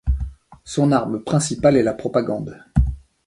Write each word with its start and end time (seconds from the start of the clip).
Son 0.63 0.91
arme 0.93 1.23
principale 1.23 1.77
est 1.77 1.83
la 1.83 1.93
propagande. 1.93 2.57